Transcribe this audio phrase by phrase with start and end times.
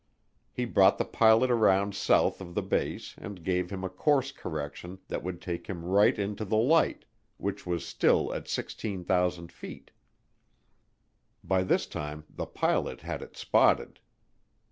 [0.51, 4.97] He brought the pilot around south of the base and gave him a course correction
[5.09, 7.05] that would take him right into the light,
[7.37, 9.91] which was still at 16,000 feet.
[11.43, 13.99] By this time the pilot had it spotted.